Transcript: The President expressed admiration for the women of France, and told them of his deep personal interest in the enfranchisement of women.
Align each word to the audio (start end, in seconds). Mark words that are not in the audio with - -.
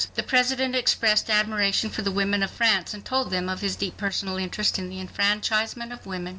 The 0.15 0.23
President 0.23 0.75
expressed 0.75 1.29
admiration 1.29 1.91
for 1.91 2.01
the 2.01 2.09
women 2.09 2.41
of 2.41 2.49
France, 2.49 2.91
and 2.95 3.05
told 3.05 3.29
them 3.29 3.47
of 3.47 3.61
his 3.61 3.75
deep 3.75 3.97
personal 3.97 4.37
interest 4.37 4.79
in 4.79 4.89
the 4.89 4.99
enfranchisement 4.99 5.93
of 5.93 6.07
women. 6.07 6.29